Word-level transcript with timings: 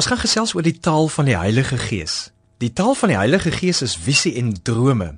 Ons 0.00 0.08
gaan 0.08 0.22
gesels 0.22 0.54
oor 0.56 0.64
die 0.64 0.78
taal 0.80 1.10
van 1.12 1.26
die 1.28 1.34
Heilige 1.36 1.76
Gees. 1.76 2.30
Die 2.64 2.70
taal 2.72 2.94
van 2.96 3.10
die 3.12 3.18
Heilige 3.18 3.50
Gees 3.52 3.82
is 3.84 3.98
visie 4.00 4.30
en 4.40 4.54
drome. 4.64 5.10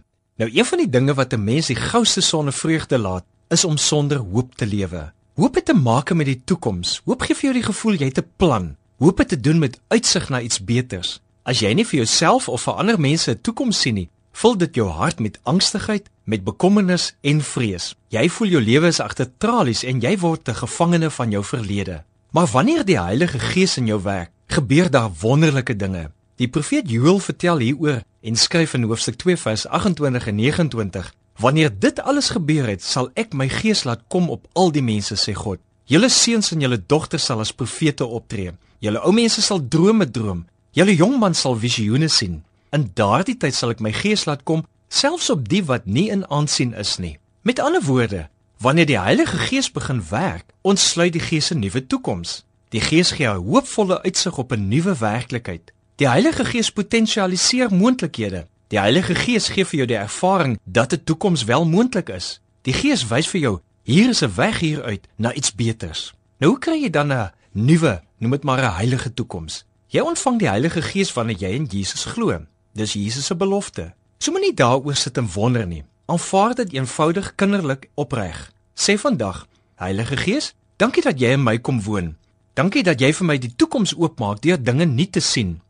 Nou 0.42 0.48
een 0.50 0.66
van 0.66 0.80
die 0.82 0.88
dinge 0.90 1.14
wat 1.14 1.32
'n 1.32 1.44
mens 1.44 1.68
die 1.70 1.78
gouste 1.78 2.20
sonne 2.20 2.52
vreugde 2.52 2.98
laat, 2.98 3.24
is 3.48 3.64
om 3.64 3.76
sonder 3.76 4.18
hoop 4.18 4.56
te 4.56 4.66
lewe. 4.66 5.12
Hoop 5.34 5.54
het 5.54 5.64
te 5.64 5.74
maak 5.74 6.12
met 6.12 6.26
die 6.26 6.42
toekoms. 6.44 7.00
Hoop 7.04 7.22
gee 7.22 7.34
vir 7.34 7.42
jou 7.42 7.52
die 7.52 7.70
gevoel 7.70 7.94
jy 7.94 8.04
het 8.04 8.18
'n 8.18 8.30
plan. 8.36 8.76
Hoop 8.98 9.18
het 9.18 9.28
te 9.28 9.40
doen 9.40 9.58
met 9.58 9.80
uitsig 9.88 10.28
na 10.28 10.40
iets 10.40 10.64
beters. 10.64 11.20
As 11.42 11.60
jy 11.60 11.72
nie 11.72 11.86
vir 11.86 11.96
jouself 11.96 12.48
of 12.48 12.62
vir 12.62 12.74
ander 12.74 13.00
mense 13.00 13.30
'n 13.30 13.40
toekoms 13.40 13.80
sien 13.80 13.94
nie, 13.94 14.08
vul 14.32 14.56
dit 14.56 14.74
jou 14.74 14.88
hart 14.88 15.20
met 15.20 15.38
angstigheid, 15.42 16.10
met 16.24 16.44
bekommernis 16.44 17.14
en 17.20 17.40
vrees. 17.40 17.94
Jy 18.08 18.28
voel 18.28 18.48
jou 18.48 18.62
lewe 18.62 18.86
is 18.86 19.00
agter 19.00 19.30
tralies 19.38 19.84
en 19.84 20.00
jy 20.00 20.18
word 20.18 20.48
'n 20.48 20.54
gevangene 20.54 21.10
van 21.10 21.30
jou 21.30 21.44
verlede. 21.44 22.04
Maar 22.32 22.46
wanneer 22.46 22.84
die 22.84 23.00
Heilige 23.00 23.38
Gees 23.38 23.76
in 23.76 23.86
jou 23.86 24.02
werk, 24.02 24.30
gebeur 24.52 24.90
daar 24.90 25.10
wonderlike 25.20 25.76
dinge. 25.76 26.10
Die 26.36 26.48
profeet 26.48 26.90
Joël 26.90 27.18
vertel 27.18 27.58
hieroor 27.58 28.02
en 28.20 28.36
skryf 28.36 28.74
in 28.74 28.86
hoofstuk 28.88 29.16
2 29.20 29.36
vers 29.36 29.66
28 29.66 30.26
en 30.26 30.34
29: 30.34 31.12
Wanneer 31.38 31.70
dit 31.78 32.00
alles 32.00 32.28
gebeur 32.30 32.66
het, 32.68 32.82
sal 32.82 33.10
ek 33.14 33.32
my 33.32 33.48
gees 33.48 33.84
laat 33.84 34.02
kom 34.08 34.30
op 34.30 34.46
al 34.52 34.72
die 34.72 34.82
mense, 34.82 35.16
sê 35.16 35.34
God. 35.34 35.60
Julle 35.84 36.08
seuns 36.08 36.52
en 36.52 36.60
julle 36.60 36.78
dogters 36.86 37.24
sal 37.24 37.40
as 37.40 37.52
profete 37.52 38.06
optree. 38.06 38.52
Julle 38.78 39.02
ou 39.02 39.12
mense 39.12 39.42
sal 39.42 39.60
drome 39.68 40.08
droom. 40.10 40.44
Julle 40.72 40.94
jong 40.96 41.18
man 41.20 41.34
sal 41.34 41.58
visioene 41.58 42.08
sien. 42.08 42.42
In 42.72 42.90
daardie 42.94 43.36
tyd 43.36 43.54
sal 43.54 43.74
ek 43.74 43.82
my 43.84 43.92
gees 43.92 44.24
laat 44.28 44.44
kom 44.48 44.64
selfs 44.92 45.30
op 45.32 45.48
die 45.48 45.62
wat 45.64 45.86
nie 45.86 46.08
in 46.12 46.24
aansien 46.28 46.72
is 46.74 46.98
nie. 47.00 47.16
Met 47.42 47.60
ander 47.60 47.82
woorde, 47.84 48.28
wanneer 48.60 48.86
die 48.86 49.00
Heilige 49.00 49.36
Gees 49.48 49.70
begin 49.72 50.02
werk, 50.10 50.52
ontsluit 50.62 51.12
die 51.12 51.20
Gees 51.20 51.50
'n 51.50 51.58
nuwe 51.58 51.86
toekoms. 51.86 52.44
Die 52.72 52.80
Gees 52.80 53.10
gee 53.10 53.28
'n 53.28 53.44
hoopvolle 53.44 54.02
uitsig 54.02 54.38
op 54.38 54.52
'n 54.52 54.68
nuwe 54.68 54.96
werklikheid. 54.98 55.72
Die 55.96 56.08
Heilige 56.08 56.44
Gees 56.44 56.72
potensialiseer 56.72 57.74
moontlikhede. 57.74 58.46
Die 58.68 58.78
Heilige 58.78 59.14
Gees 59.14 59.48
gee 59.48 59.64
vir 59.64 59.76
jou 59.76 59.86
die 59.86 59.96
ervaring 59.96 60.58
dat 60.64 60.92
'n 60.92 61.04
toekoms 61.04 61.44
wel 61.44 61.64
moontlik 61.64 62.08
is. 62.08 62.40
Die 62.62 62.72
Gees 62.72 63.06
wys 63.06 63.28
vir 63.28 63.40
jou 63.40 63.60
hier 63.82 64.08
is 64.08 64.22
'n 64.22 64.34
weg 64.34 64.58
hieruit 64.58 65.08
na 65.16 65.32
iets 65.32 65.54
beters. 65.54 66.14
Nou 66.38 66.52
hoe 66.52 66.60
kry 66.60 66.82
jy 66.82 66.90
dan 66.90 67.12
'n 67.12 67.30
nuwe, 67.52 68.02
noem 68.18 68.30
dit 68.30 68.42
maar 68.42 68.62
'n 68.62 68.76
heilige 68.76 69.14
toekoms? 69.14 69.64
Jy 69.86 70.00
ontvang 70.00 70.38
die 70.38 70.48
Heilige 70.48 70.82
Gees 70.82 71.12
wanneer 71.12 71.36
jy 71.36 71.48
in 71.48 71.64
Jesus 71.64 72.04
glo. 72.04 72.40
Dis 72.72 72.92
Jesus 72.92 73.26
se 73.26 73.34
belofte. 73.34 73.94
So 74.18 74.30
moenie 74.30 74.54
daaroor 74.54 74.94
sit 74.94 75.16
en 75.16 75.28
wonder 75.34 75.66
nie. 75.66 75.84
Aanvaar 76.06 76.54
dit 76.54 76.72
eenvoudig 76.72 77.34
kinderlik 77.34 77.88
opreg. 77.94 78.52
Sê 78.74 78.98
vandag, 78.98 79.46
Heilige 79.74 80.16
Gees, 80.16 80.54
dankie 80.76 81.02
dat 81.02 81.20
jy 81.20 81.32
in 81.32 81.42
my 81.42 81.58
kom 81.58 81.82
woon. 81.82 82.16
Dankie 82.52 82.82
dat 82.84 83.00
jy 83.00 83.08
vir 83.16 83.26
my 83.26 83.38
die 83.40 83.54
toekoms 83.56 83.94
oopmaak 83.96 84.42
deur 84.44 84.58
dinge 84.60 84.84
nie 84.84 85.08
te 85.08 85.20
sien. 85.24 85.60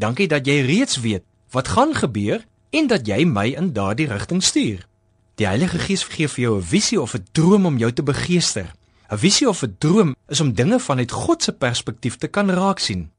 Dankie 0.00 0.28
dat 0.28 0.46
jy 0.48 0.62
reeds 0.64 0.96
weet 1.04 1.24
wat 1.52 1.68
gaan 1.68 1.92
gebeur 1.94 2.46
en 2.72 2.86
dat 2.88 3.04
jy 3.04 3.26
my 3.28 3.50
in 3.60 3.72
daardie 3.76 4.08
rigting 4.08 4.40
stuur. 4.40 4.86
Die 5.36 5.48
Heilige 5.48 5.78
Gees 5.84 6.04
gee 6.08 6.28
vir 6.28 6.42
jou 6.42 6.56
'n 6.56 6.62
visie 6.62 7.00
of 7.00 7.14
'n 7.14 7.26
droom 7.32 7.66
om 7.66 7.76
jou 7.78 7.92
te 7.92 8.02
begeester. 8.02 8.72
'n 9.10 9.18
Visie 9.18 9.48
of 9.48 9.62
'n 9.62 9.76
droom 9.78 10.14
is 10.28 10.40
om 10.40 10.54
dinge 10.54 10.80
vanuit 10.80 11.10
God 11.10 11.42
se 11.42 11.52
perspektief 11.52 12.16
te 12.16 12.28
kan 12.28 12.50
raak 12.50 12.78
sien. 12.78 13.10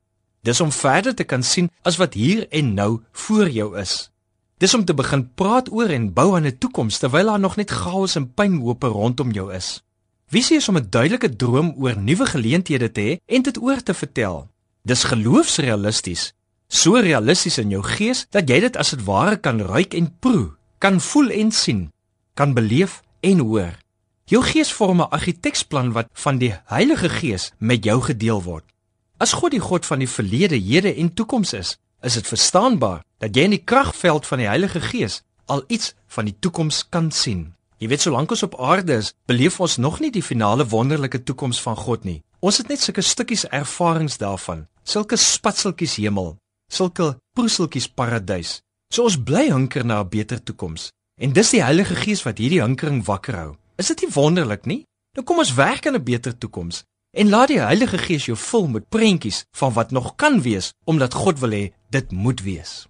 Dis 0.41 0.61
om 0.61 0.71
verder 0.71 1.15
te 1.15 1.23
kan 1.23 1.43
sien 1.43 1.69
as 1.81 1.97
wat 1.97 2.13
hier 2.13 2.47
en 2.49 2.73
nou 2.73 3.01
voor 3.11 3.49
jou 3.49 3.77
is. 3.77 4.09
Dis 4.57 4.73
om 4.73 4.85
te 4.85 4.93
begin 4.93 5.29
praat 5.33 5.71
oor 5.71 5.89
en 5.89 6.13
bou 6.13 6.35
aan 6.35 6.45
'n 6.45 6.57
toekoms 6.57 6.97
terwyl 6.97 7.25
daar 7.25 7.39
nog 7.39 7.55
net 7.55 7.71
chaos 7.71 8.15
en 8.15 8.33
pynhope 8.33 8.87
rondom 8.87 9.31
jou 9.31 9.53
is. 9.53 9.83
Visie 10.31 10.55
is 10.55 10.69
om 10.69 10.77
'n 10.77 10.87
duidelike 10.89 11.35
droom 11.35 11.73
oor 11.77 11.97
nuwe 11.97 12.25
geleenthede 12.25 12.91
te 12.91 13.01
hê 13.01 13.13
en 13.35 13.41
dit 13.41 13.57
oor 13.61 13.83
te 13.83 13.93
vertel. 13.93 14.47
Dis 14.81 15.03
geloofsrealisties, 15.03 16.33
so 16.67 16.95
realisties 16.95 17.57
in 17.57 17.69
jou 17.69 17.83
gees 17.83 18.25
dat 18.29 18.49
jy 18.49 18.59
dit 18.59 18.77
as 18.77 18.89
dit 18.89 19.03
ware 19.03 19.37
kan 19.37 19.59
ruik 19.61 19.93
en 19.93 20.07
proe, 20.19 20.55
kan 20.77 21.01
voel 21.01 21.29
en 21.29 21.51
sien, 21.51 21.91
kan 22.33 22.53
beleef 22.53 23.01
en 23.19 23.39
hoor. 23.39 23.75
Jou 24.25 24.43
gees 24.43 24.71
vorm 24.71 25.01
'n 25.01 25.11
argiteksplan 25.11 25.91
wat 25.91 26.07
van 26.13 26.37
die 26.37 26.55
Heilige 26.65 27.09
Gees 27.09 27.51
met 27.57 27.83
jou 27.83 28.01
gedeel 28.01 28.41
word. 28.43 28.63
As 29.17 29.33
God 29.33 29.51
die 29.51 29.59
God 29.59 29.85
van 29.85 29.99
die 29.99 30.09
verlede, 30.09 30.55
hede 30.55 30.95
en 30.95 31.13
toekoms 31.13 31.53
is, 31.53 31.77
is 32.01 32.13
dit 32.13 32.27
verstaanbaar 32.27 33.03
dat 33.17 33.35
jy 33.35 33.43
in 33.43 33.57
die 33.57 33.63
kragveld 33.65 34.27
van 34.27 34.37
die 34.37 34.47
Heilige 34.47 34.81
Gees 34.81 35.21
al 35.45 35.63
iets 35.67 35.93
van 36.07 36.25
die 36.25 36.35
toekoms 36.39 36.89
kan 36.89 37.11
sien. 37.11 37.53
Jy 37.81 37.87
weet 37.89 38.03
solank 38.03 38.29
ons 38.29 38.43
op 38.45 38.59
aarde 38.61 38.99
is, 39.01 39.07
beleef 39.25 39.55
ons 39.57 39.79
nog 39.81 39.95
nie 40.03 40.11
die 40.13 40.21
finale 40.21 40.67
wonderlike 40.69 41.23
toekoms 41.25 41.57
van 41.65 41.75
God 41.79 42.03
nie. 42.05 42.19
Ons 42.45 42.59
het 42.61 42.69
net 42.69 42.83
sulke 42.83 43.01
stukkies 43.01 43.47
ervarings 43.49 44.19
daarvan, 44.21 44.67
sulke 44.85 45.17
spatseltjies 45.17 45.95
hemel, 45.97 46.35
sulke 46.69 47.15
proeseltjies 47.33 47.89
paradys. 47.89 48.59
So 48.93 49.07
ons 49.09 49.17
bly 49.17 49.47
hunker 49.49 49.85
na 49.85 50.03
'n 50.03 50.09
beter 50.09 50.43
toekoms. 50.43 50.91
En 51.17 51.33
dis 51.33 51.49
die 51.49 51.63
Heilige 51.63 51.95
Gees 51.95 52.23
wat 52.23 52.37
hierdie 52.37 52.61
hinkering 52.61 53.03
wakker 53.05 53.35
hou. 53.35 53.57
Is 53.77 53.87
dit 53.87 54.01
nie 54.01 54.13
wonderlik 54.13 54.65
nie? 54.65 54.85
Nou 55.15 55.25
kom 55.25 55.39
ons 55.39 55.53
werk 55.53 55.87
aan 55.87 55.95
'n 55.95 56.03
beter 56.03 56.37
toekoms 56.37 56.83
en 57.17 57.29
laat 57.29 57.47
die 57.47 57.59
Heilige 57.59 57.97
Gees 57.97 58.25
jou 58.25 58.37
vul 58.37 58.67
met 58.67 58.89
prentjies 58.89 59.43
van 59.57 59.73
wat 59.73 59.91
nog 59.91 60.15
kan 60.15 60.41
wees 60.41 60.73
omdat 60.85 61.13
God 61.13 61.39
wil 61.39 61.51
hê 61.51 61.73
dit 61.89 62.11
moet 62.11 62.41
wees. 62.41 62.87